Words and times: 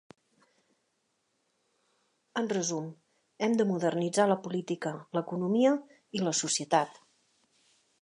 En 2.41 2.49
resum, 2.57 2.89
hem 3.43 3.59
de 3.61 3.69
modernitzar 3.75 4.27
la 4.33 4.41
política, 4.49 4.97
l'economia 5.19 5.79
i 6.21 6.27
la 6.27 6.39
societat. 6.45 7.03